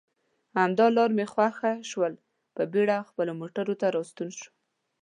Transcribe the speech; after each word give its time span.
همدا 0.57 0.85
لار 0.95 1.09
مې 1.17 1.25
خوښه 1.33 1.71
شول، 1.89 2.13
په 2.55 2.61
بېړه 2.71 2.97
خپلو 3.09 3.31
موټرو 3.41 3.73
ته 3.81 3.87
راستون 3.95 4.29
شوم. 4.37 4.53